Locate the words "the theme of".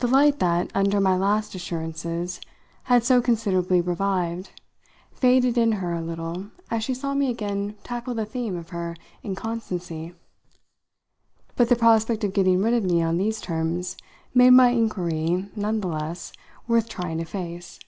8.12-8.68